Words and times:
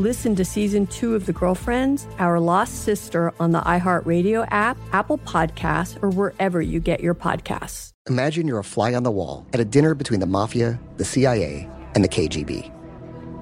Listen 0.00 0.34
to 0.36 0.46
season 0.46 0.86
two 0.86 1.14
of 1.14 1.26
The 1.26 1.32
Girlfriends, 1.34 2.08
Our 2.18 2.40
Lost 2.40 2.84
Sister 2.84 3.34
on 3.38 3.50
the 3.50 3.60
iHeartRadio 3.60 4.48
app, 4.50 4.78
Apple 4.92 5.18
Podcasts, 5.18 6.02
or 6.02 6.08
wherever 6.08 6.62
you 6.62 6.80
get 6.80 7.00
your 7.00 7.14
podcasts. 7.14 7.92
Imagine 8.08 8.48
you're 8.48 8.60
a 8.60 8.64
fly 8.64 8.94
on 8.94 9.02
the 9.02 9.10
wall 9.10 9.46
at 9.52 9.60
a 9.60 9.64
dinner 9.66 9.94
between 9.94 10.20
the 10.20 10.26
mafia, 10.26 10.80
the 10.96 11.04
CIA, 11.04 11.68
and 11.94 12.02
the 12.02 12.08
KGB. 12.08 12.72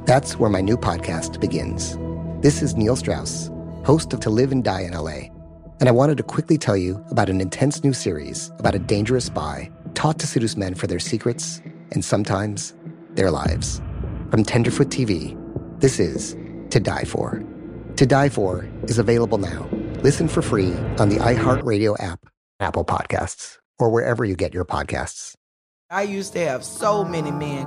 That's 0.05 0.41
where 0.41 0.51
my 0.51 0.61
new 0.61 0.77
podcast 0.77 1.41
begins. 1.41 1.97
This 2.43 2.61
is 2.61 2.75
Neil 2.75 2.97
Strauss, 2.97 3.53
host 3.85 4.13
of 4.13 4.19
To 4.19 4.31
Live 4.31 4.51
and 4.51 4.65
Die 4.65 4.81
in 4.81 4.95
LA. 4.95 5.31
And 5.79 5.89
I 5.89 5.93
wanted 5.93 6.17
to 6.17 6.25
quickly 6.25 6.59
tell 6.59 6.77
you 6.77 7.01
about 7.09 7.31
an 7.31 7.41
intense 7.41 7.85
new 7.85 7.93
series 7.93 8.51
about 8.59 8.75
a 8.75 8.81
dangerous 8.81 9.27
spy 9.27 9.71
taught 9.95 10.19
to 10.19 10.27
seduce 10.27 10.57
men 10.57 10.75
for 10.75 10.89
their 10.89 10.99
secrets 10.99 11.63
and 11.93 12.05
sometimes 12.05 12.75
their 13.11 13.31
lives. 13.31 13.81
From 14.33 14.43
Tenderfoot 14.43 14.89
TV, 14.89 15.39
this 15.79 16.01
is 16.01 16.37
To 16.71 16.81
Die 16.81 17.05
For. 17.05 17.43
To 17.97 18.07
Die 18.07 18.29
For 18.29 18.69
is 18.85 18.99
available 18.99 19.39
now. 19.39 19.69
Listen 20.03 20.29
for 20.29 20.43
free 20.43 20.73
on 20.99 21.09
the 21.09 21.17
iHeartRadio 21.17 22.03
app, 22.03 22.27
Apple 22.61 22.85
Podcasts 22.85 23.59
or 23.79 23.91
wherever 23.91 24.25
you 24.25 24.35
get 24.35 24.55
your 24.55 24.65
podcasts. 24.65 25.35
I 25.91 26.03
used 26.03 26.33
to 26.35 26.41
have 26.41 26.65
so 26.65 27.05
many 27.05 27.31
men. 27.31 27.67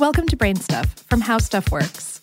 Welcome 0.00 0.28
to 0.28 0.36
Brain 0.36 0.56
Stuff 0.56 0.94
from 1.08 1.20
How 1.20 1.36
Stuff 1.36 1.70
Works. 1.70 2.20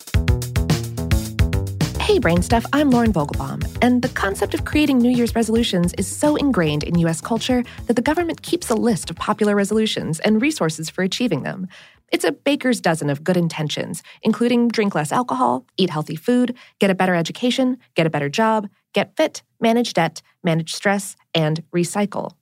Hey, 2.00 2.18
Brain 2.18 2.42
Stuff, 2.42 2.66
I'm 2.72 2.90
Lauren 2.90 3.12
Vogelbaum, 3.12 3.64
and 3.80 4.02
the 4.02 4.08
concept 4.08 4.52
of 4.52 4.64
creating 4.64 4.98
New 4.98 5.12
Year's 5.12 5.36
resolutions 5.36 5.94
is 5.94 6.08
so 6.08 6.34
ingrained 6.34 6.82
in 6.82 6.98
U.S. 6.98 7.20
culture 7.20 7.62
that 7.86 7.94
the 7.94 8.02
government 8.02 8.42
keeps 8.42 8.68
a 8.68 8.74
list 8.74 9.10
of 9.10 9.16
popular 9.16 9.54
resolutions 9.54 10.18
and 10.18 10.42
resources 10.42 10.90
for 10.90 11.04
achieving 11.04 11.44
them. 11.44 11.68
It's 12.10 12.24
a 12.24 12.32
baker's 12.32 12.80
dozen 12.80 13.10
of 13.10 13.22
good 13.22 13.36
intentions, 13.36 14.02
including 14.22 14.66
drink 14.66 14.96
less 14.96 15.12
alcohol, 15.12 15.64
eat 15.76 15.90
healthy 15.90 16.16
food, 16.16 16.56
get 16.80 16.90
a 16.90 16.96
better 16.96 17.14
education, 17.14 17.78
get 17.94 18.08
a 18.08 18.10
better 18.10 18.28
job, 18.28 18.68
get 18.92 19.16
fit, 19.16 19.44
manage 19.60 19.92
debt, 19.92 20.20
manage 20.42 20.74
stress, 20.74 21.14
and 21.32 21.62
recycle. 21.72 22.32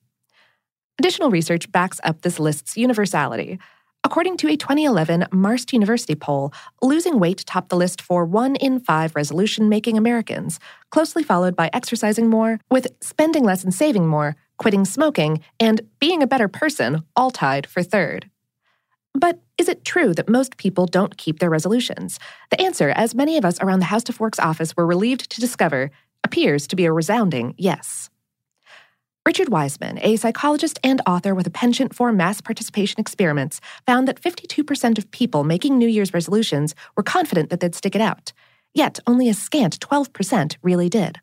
Additional 0.99 1.31
research 1.31 1.71
backs 1.71 2.01
up 2.05 2.23
this 2.23 2.41
list's 2.41 2.79
universality. 2.79 3.59
According 4.07 4.37
to 4.37 4.49
a 4.49 4.57
2011 4.57 5.27
Marist 5.33 5.73
University 5.73 6.15
poll, 6.15 6.53
losing 6.81 7.19
weight 7.19 7.43
topped 7.45 7.71
the 7.71 7.77
list 7.77 8.01
for 8.01 8.25
one 8.25 8.55
in 8.55 8.79
five 8.79 9.17
resolution 9.17 9.69
making 9.69 9.99
Americans, 9.99 10.61
closely 10.91 11.25
followed 11.25 11.57
by 11.57 11.71
exercising 11.73 12.31
more, 12.31 12.61
with 12.71 12.87
spending 13.01 13.43
less 13.43 13.65
and 13.65 13.75
saving 13.75 14.07
more, 14.07 14.37
quitting 14.59 14.85
smoking, 14.85 15.41
and 15.59 15.81
being 15.99 16.23
a 16.23 16.27
better 16.29 16.47
person 16.47 17.03
all 17.17 17.33
tied 17.33 17.67
for 17.67 17.83
third. 17.83 18.31
But 19.13 19.41
is 19.59 19.69
it 19.69 19.85
true 19.85 20.15
that 20.15 20.29
most 20.29 20.57
people 20.57 20.87
don't 20.87 21.17
keep 21.17 21.41
their 21.41 21.51
resolutions? 21.51 22.21
The 22.53 22.61
answer, 22.61 22.91
as 22.91 23.13
many 23.13 23.37
of 23.37 23.45
us 23.45 23.61
around 23.61 23.81
the 23.81 23.87
How 23.87 23.99
Stuff 23.99 24.21
Works 24.21 24.39
office 24.39 24.77
were 24.77 24.87
relieved 24.87 25.29
to 25.31 25.41
discover, 25.41 25.91
appears 26.23 26.69
to 26.69 26.77
be 26.77 26.85
a 26.85 26.93
resounding 26.93 27.57
yes. 27.59 28.09
Richard 29.27 29.49
Wiseman, 29.49 29.99
a 30.03 30.15
psychologist 30.15 30.79
and 30.85 31.03
author 31.05 31.35
with 31.35 31.49
a 31.49 31.51
penchant 31.51 31.93
for 31.93 32.13
mass 32.13 32.41
participation 32.41 33.01
experiments, 33.01 33.61
found 33.85 34.07
that 34.07 34.23
52% 34.23 34.99
of 34.99 35.11
people 35.11 35.43
making 35.43 35.77
New 35.77 35.89
Year's 35.89 36.15
resolutions 36.15 36.77
were 36.97 37.03
confident 37.03 37.51
that 37.51 37.59
they'd 37.59 37.75
stick 37.75 37.97
it 37.97 38.01
out. 38.01 38.33
Yet, 38.73 39.01
only 39.05 39.29
a 39.29 39.35
scant 39.35 39.81
12% 39.81 40.57
really 40.63 40.89
did. 40.89 41.19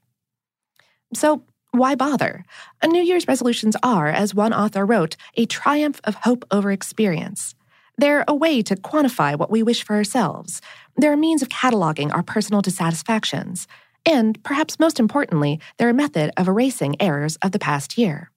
So, 1.13 1.45
why 1.71 1.95
bother? 1.95 2.43
A 2.81 2.89
New 2.89 3.01
Year's 3.01 3.25
resolutions 3.25 3.77
are, 3.81 4.09
as 4.09 4.35
one 4.35 4.51
author 4.51 4.85
wrote, 4.85 5.15
a 5.37 5.45
triumph 5.45 6.01
of 6.03 6.15
hope 6.15 6.43
over 6.51 6.73
experience. 6.73 7.55
They're 7.97 8.25
a 8.27 8.35
way 8.35 8.61
to 8.63 8.75
quantify 8.75 9.37
what 9.37 9.49
we 9.49 9.63
wish 9.63 9.81
for 9.81 9.95
ourselves. 9.95 10.61
They're 10.97 11.13
a 11.13 11.17
means 11.17 11.41
of 11.41 11.47
cataloging 11.47 12.13
our 12.13 12.23
personal 12.23 12.61
dissatisfactions. 12.61 13.65
And, 14.05 14.41
perhaps 14.43 14.79
most 14.79 14.99
importantly, 14.99 15.59
they're 15.77 15.89
a 15.89 15.93
method 15.93 16.31
of 16.37 16.47
erasing 16.47 16.95
errors 16.99 17.37
of 17.37 17.51
the 17.51 17.59
past 17.59 17.97
year. 17.97 18.31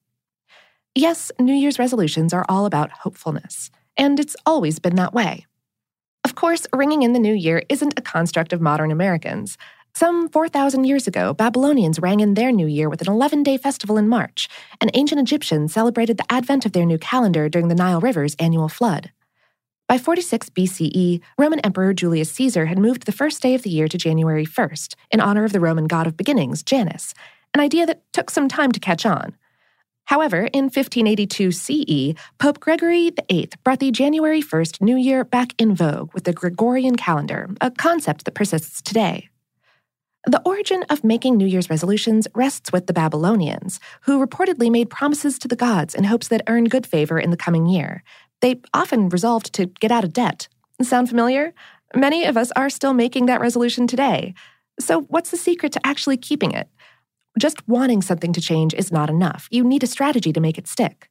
Yes, 0.95 1.31
New 1.39 1.53
Year's 1.53 1.77
resolutions 1.77 2.33
are 2.33 2.45
all 2.49 2.65
about 2.65 2.91
hopefulness, 2.91 3.69
and 3.97 4.19
it's 4.19 4.35
always 4.45 4.79
been 4.79 4.95
that 4.95 5.13
way. 5.13 5.45
Of 6.23 6.35
course, 6.35 6.65
ringing 6.73 7.03
in 7.03 7.13
the 7.13 7.19
new 7.19 7.33
year 7.33 7.63
isn't 7.69 7.97
a 7.97 8.01
construct 8.01 8.51
of 8.51 8.61
modern 8.61 8.91
Americans. 8.91 9.57
Some 9.93 10.29
4,000 10.29 10.83
years 10.83 11.07
ago, 11.07 11.33
Babylonians 11.33 11.99
rang 11.99 12.19
in 12.19 12.33
their 12.33 12.51
new 12.51 12.67
year 12.67 12.89
with 12.89 13.01
an 13.01 13.07
11 13.07 13.43
day 13.43 13.57
festival 13.57 13.97
in 13.97 14.07
March, 14.07 14.47
and 14.79 14.91
ancient 14.93 15.19
Egyptians 15.19 15.73
celebrated 15.73 16.17
the 16.17 16.31
advent 16.31 16.65
of 16.65 16.73
their 16.73 16.85
new 16.85 16.97
calendar 16.97 17.49
during 17.49 17.67
the 17.67 17.75
Nile 17.75 17.99
River's 17.99 18.35
annual 18.35 18.69
flood. 18.69 19.11
By 19.87 19.97
46 19.97 20.49
BCE, 20.49 21.21
Roman 21.37 21.61
Emperor 21.61 21.93
Julius 21.93 22.29
Caesar 22.31 22.65
had 22.65 22.77
moved 22.77 23.05
the 23.05 23.13
first 23.13 23.41
day 23.41 23.55
of 23.55 23.61
the 23.61 23.69
year 23.69 23.87
to 23.87 23.97
January 23.97 24.45
1st 24.45 24.95
in 25.11 25.21
honor 25.21 25.45
of 25.45 25.53
the 25.53 25.61
Roman 25.61 25.87
god 25.87 26.05
of 26.05 26.17
beginnings, 26.17 26.61
Janus, 26.61 27.13
an 27.53 27.61
idea 27.61 27.85
that 27.85 28.03
took 28.11 28.29
some 28.29 28.49
time 28.49 28.73
to 28.73 28.81
catch 28.81 29.05
on. 29.05 29.37
However, 30.05 30.49
in 30.51 30.65
1582 30.65 31.51
CE, 31.53 32.19
Pope 32.37 32.59
Gregory 32.59 33.11
VIII 33.29 33.51
brought 33.63 33.79
the 33.79 33.91
January 33.91 34.41
1st 34.41 34.81
New 34.81 34.97
Year 34.97 35.23
back 35.23 35.53
in 35.57 35.73
vogue 35.73 36.13
with 36.13 36.25
the 36.25 36.33
Gregorian 36.33 36.97
calendar, 36.97 37.49
a 37.61 37.71
concept 37.71 38.25
that 38.25 38.35
persists 38.35 38.81
today. 38.81 39.29
The 40.25 40.41
origin 40.43 40.83
of 40.89 41.05
making 41.05 41.37
New 41.37 41.45
Year's 41.45 41.69
resolutions 41.69 42.27
rests 42.35 42.73
with 42.73 42.87
the 42.87 42.93
Babylonians, 42.93 43.79
who 44.01 44.25
reportedly 44.25 44.69
made 44.69 44.89
promises 44.89 45.39
to 45.39 45.47
the 45.47 45.55
gods 45.55 45.95
in 45.95 46.03
hopes 46.03 46.27
that 46.27 46.43
earn 46.47 46.65
good 46.65 46.85
favor 46.85 47.17
in 47.17 47.29
the 47.29 47.37
coming 47.37 47.65
year. 47.65 48.03
They 48.41 48.61
often 48.73 49.09
resolved 49.09 49.53
to 49.53 49.65
get 49.65 49.91
out 49.91 50.03
of 50.03 50.13
debt. 50.13 50.47
Sound 50.81 51.09
familiar? 51.09 51.53
Many 51.95 52.25
of 52.25 52.37
us 52.37 52.51
are 52.55 52.69
still 52.69 52.93
making 52.93 53.25
that 53.25 53.41
resolution 53.41 53.87
today. 53.87 54.33
So, 54.79 55.01
what's 55.03 55.31
the 55.31 55.37
secret 55.37 55.71
to 55.73 55.85
actually 55.85 56.17
keeping 56.17 56.51
it? 56.51 56.69
Just 57.39 57.67
wanting 57.67 58.01
something 58.01 58.33
to 58.33 58.41
change 58.41 58.73
is 58.73 58.91
not 58.91 59.09
enough. 59.09 59.47
You 59.51 59.63
need 59.63 59.83
a 59.83 59.87
strategy 59.87 60.33
to 60.33 60.39
make 60.39 60.57
it 60.57 60.67
stick. 60.67 61.09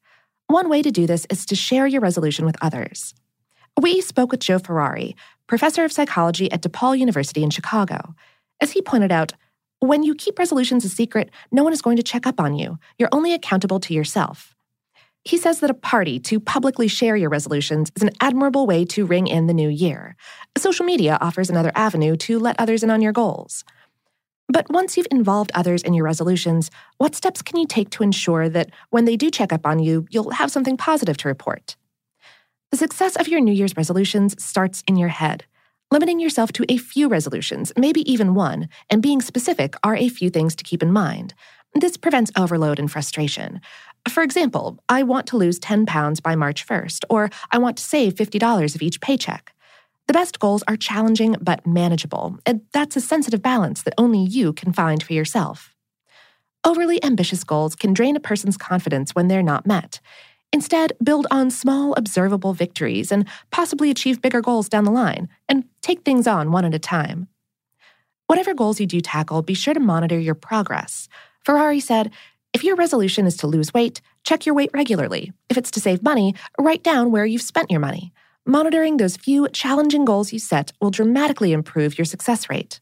One 0.49 0.69
way 0.69 0.82
to 0.82 0.90
do 0.90 1.06
this 1.06 1.26
is 1.31 1.46
to 1.46 1.56
share 1.56 1.87
your 1.87 2.00
resolution 2.00 2.44
with 2.44 2.56
others. 2.61 3.14
We 3.81 4.00
spoke 4.00 4.31
with 4.31 4.40
Joe 4.40 4.58
Ferrari, 4.58 5.17
professor 5.46 5.84
of 5.84 5.93
psychology 5.93 6.50
at 6.50 6.62
DePaul 6.62 6.99
University 6.99 7.43
in 7.43 7.50
Chicago. 7.50 8.14
As 8.61 8.73
he 8.73 8.82
pointed 8.82 9.12
out, 9.12 9.32
when 9.81 10.02
you 10.02 10.14
keep 10.14 10.38
resolutions 10.38 10.84
a 10.84 10.88
secret, 10.88 11.31
no 11.52 11.62
one 11.62 11.73
is 11.73 11.82
going 11.82 11.96
to 11.99 12.02
check 12.02 12.26
up 12.26 12.40
on 12.40 12.55
you. 12.55 12.78
You're 12.99 13.11
only 13.12 13.34
accountable 13.34 13.78
to 13.81 13.94
yourself. 13.94 14.56
He 15.26 15.38
says 15.38 15.58
that 15.58 15.70
a 15.70 15.75
party 15.75 16.20
to 16.20 16.38
publicly 16.38 16.87
share 16.87 17.17
your 17.17 17.31
resolutions 17.31 17.90
is 17.96 18.02
an 18.05 18.12
admirable 18.20 18.64
way 18.64 18.84
to 18.84 19.05
ring 19.05 19.26
in 19.26 19.49
the 19.49 19.55
new 19.55 19.69
year. 19.69 20.14
Social 20.56 20.87
media 20.87 21.19
offers 21.20 21.50
another 21.50 21.73
avenue 21.75 22.14
to 22.19 22.38
let 22.38 22.55
others 22.61 22.84
in 22.84 22.90
on 22.90 23.02
your 23.02 23.12
goals. 23.12 23.64
But 24.49 24.70
once 24.70 24.96
you've 24.96 25.08
involved 25.11 25.50
others 25.52 25.82
in 25.82 25.94
your 25.94 26.05
resolutions, 26.05 26.70
what 26.99 27.17
steps 27.17 27.43
can 27.43 27.58
you 27.58 27.67
take 27.67 27.90
to 27.90 28.05
ensure 28.05 28.49
that 28.49 28.70
when 28.90 29.05
they 29.05 29.17
do 29.17 29.28
check 29.28 29.52
up 29.52 29.67
on 29.67 29.81
you, 29.81 30.06
you'll 30.11 30.31
have 30.31 30.52
something 30.52 30.76
positive 30.76 31.17
to 31.17 31.28
report? 31.28 31.75
The 32.70 32.76
success 32.76 33.17
of 33.17 33.26
your 33.26 33.40
New 33.40 33.52
Year's 33.52 33.76
resolutions 33.76 34.40
starts 34.40 34.84
in 34.87 34.94
your 34.94 35.08
head. 35.08 35.44
Limiting 35.90 36.20
yourself 36.20 36.52
to 36.52 36.64
a 36.69 36.78
few 36.78 37.08
resolutions, 37.08 37.73
maybe 37.76 38.08
even 38.11 38.34
one, 38.34 38.69
and 38.90 39.02
being 39.02 39.20
specific 39.20 39.75
are 39.82 39.96
a 39.96 40.08
few 40.08 40.31
things 40.31 40.55
to 40.55 40.64
keep 40.64 40.84
in 40.84 40.93
mind. 40.93 41.34
This 41.75 41.96
prevents 41.99 42.32
overload 42.38 42.78
and 42.78 42.90
frustration. 42.90 43.61
For 44.08 44.23
example, 44.23 44.79
I 44.88 45.03
want 45.03 45.26
to 45.29 45.37
lose 45.37 45.58
10 45.58 45.85
pounds 45.85 46.20
by 46.20 46.37
March 46.37 46.67
1st, 46.67 47.05
or 47.11 47.29
I 47.50 47.58
want 47.58 47.76
to 47.79 47.82
save 47.82 48.14
$50 48.14 48.75
of 48.75 48.82
each 48.82 49.00
paycheck. 49.00 49.53
The 50.06 50.12
best 50.12 50.38
goals 50.38 50.62
are 50.69 50.76
challenging 50.76 51.35
but 51.41 51.67
manageable, 51.67 52.38
and 52.47 52.61
that's 52.73 52.94
a 52.94 53.00
sensitive 53.00 53.43
balance 53.43 53.82
that 53.82 53.94
only 53.99 54.20
you 54.20 54.53
can 54.53 54.73
find 54.73 55.03
for 55.03 55.12
yourself. 55.12 55.75
Overly 56.64 57.03
ambitious 57.03 57.43
goals 57.43 57.75
can 57.75 57.93
drain 57.93 58.14
a 58.14 58.20
person's 58.20 58.56
confidence 58.56 59.14
when 59.14 59.26
they're 59.26 59.43
not 59.43 59.67
met. 59.67 60.00
Instead, 60.52 60.93
build 61.02 61.26
on 61.31 61.50
small, 61.50 61.93
observable 61.94 62.52
victories 62.52 63.11
and 63.11 63.26
possibly 63.50 63.91
achieve 63.91 64.23
bigger 64.23 64.41
goals 64.41 64.69
down 64.69 64.85
the 64.85 64.93
line, 64.93 65.29
and 65.49 65.64
take 65.82 66.02
things 66.02 66.29
on 66.29 66.52
one 66.52 66.64
at 66.64 66.75
a 66.75 66.79
time. 66.79 67.26
Whatever 68.29 68.55
goals 68.55 68.81
you 68.81 68.87
do 68.87 69.00
tackle, 69.00 69.43
be 69.43 69.55
sure 69.55 69.75
to 69.75 69.81
monitor 69.81 70.19
your 70.19 70.35
progress. 70.35 71.09
Ferrari 71.44 71.81
said, 71.81 72.11
if 72.56 72.64
your 72.64 72.75
resolution 72.75 73.26
is 73.26 73.37
to 73.37 73.47
lose 73.47 73.75
weight, 73.75 74.00
check 74.25 74.47
your 74.47 74.55
weight 74.55 74.70
regularly. 74.73 75.31
If 75.50 75.58
it's 75.58 75.70
to 75.73 75.81
save 75.81 76.03
money, 76.03 76.35
write 76.58 76.82
down 76.82 77.11
where 77.11 77.26
you've 77.26 77.43
spent 77.43 77.70
your 77.70 77.81
money. 77.81 78.14
Monitoring 78.47 78.97
those 78.97 79.19
few 79.19 79.47
challenging 79.50 80.06
goals 80.06 80.32
you 80.32 80.38
set 80.38 80.73
will 80.81 80.91
dramatically 80.91 81.53
improve 81.53 81.99
your 81.99 82.06
success 82.06 82.49
rate. 82.49 82.81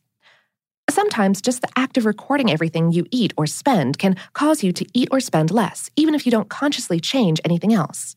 Sometimes 0.88 1.42
just 1.42 1.60
the 1.60 1.72
act 1.74 1.96
of 1.96 2.06
recording 2.06 2.52
everything 2.52 2.92
you 2.92 3.04
eat 3.10 3.34
or 3.36 3.48
spend 3.48 3.98
can 3.98 4.14
cause 4.32 4.62
you 4.62 4.72
to 4.72 4.86
eat 4.94 5.08
or 5.10 5.18
spend 5.18 5.50
less, 5.50 5.90
even 5.96 6.14
if 6.14 6.24
you 6.24 6.30
don't 6.30 6.48
consciously 6.48 7.00
change 7.00 7.40
anything 7.44 7.74
else. 7.74 8.14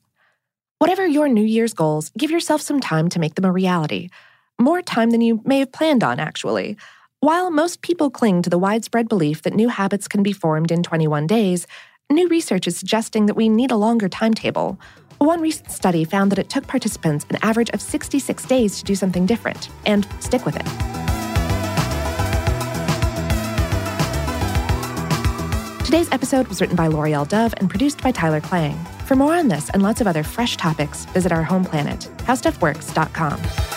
Whatever 0.78 1.08
your 1.08 1.28
New 1.28 1.44
Year's 1.44 1.74
goals, 1.74 2.12
give 2.16 2.30
yourself 2.30 2.62
some 2.62 2.80
time 2.80 3.10
to 3.10 3.20
make 3.20 3.34
them 3.34 3.46
a 3.46 3.52
reality. 3.52 4.10
More 4.62 4.84
time 4.84 5.10
than 5.10 5.22
you 5.22 5.42
may 5.44 5.58
have 5.58 5.72
planned 5.72 6.04
on, 6.04 6.20
actually. 6.20 6.78
While 7.20 7.50
most 7.50 7.82
people 7.82 8.12
cling 8.12 8.44
to 8.44 8.50
the 8.52 8.60
widespread 8.60 9.10
belief 9.10 9.42
that 9.42 9.56
new 9.56 9.70
habits 9.70 10.08
can 10.08 10.22
be 10.22 10.34
formed 10.34 10.72
in 10.72 10.84
21 10.84 11.26
days, 11.26 11.66
new 12.12 12.28
research 12.28 12.68
is 12.68 12.78
suggesting 12.78 13.26
that 13.26 13.34
we 13.34 13.50
need 13.50 13.72
a 13.72 13.76
longer 13.76 14.08
timetable. 14.08 14.80
One 15.18 15.42
recent 15.42 15.72
study 15.72 16.04
found 16.04 16.32
that 16.32 16.38
it 16.38 16.52
took 16.52 16.68
participants 16.68 17.26
an 17.32 17.40
average 17.42 17.72
of 17.72 17.82
66 17.82 18.46
days 18.46 18.78
to 18.78 18.84
do 18.84 18.94
something 18.94 19.26
different 19.26 19.70
and 19.88 20.08
stick 20.20 20.46
with 20.46 20.58
it. 20.58 20.66
Today's 25.86 26.12
episode 26.12 26.48
was 26.50 26.62
written 26.62 26.76
by 26.76 26.86
Laurie 26.86 27.14
L. 27.14 27.26
Dove 27.26 27.56
and 27.58 27.68
produced 27.68 28.04
by 28.04 28.12
Tyler 28.12 28.42
Klang. 28.42 28.78
For 29.08 29.16
more 29.16 29.34
on 29.34 29.48
this 29.48 29.72
and 29.72 29.82
lots 29.82 30.02
of 30.02 30.06
other 30.06 30.22
fresh 30.22 30.56
topics, 30.56 31.06
visit 31.06 31.32
our 31.32 31.44
home 31.44 31.66
planet, 31.66 32.02
howstuffworks.com. 32.20 33.77